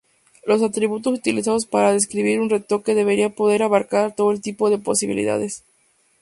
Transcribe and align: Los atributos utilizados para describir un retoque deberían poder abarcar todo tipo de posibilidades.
Los 0.47 0.63
atributos 0.63 1.13
utilizados 1.13 1.67
para 1.67 1.93
describir 1.93 2.39
un 2.41 2.49
retoque 2.49 2.95
deberían 2.95 3.33
poder 3.33 3.61
abarcar 3.61 4.15
todo 4.15 4.33
tipo 4.35 4.71
de 4.71 4.79
posibilidades. 4.79 5.63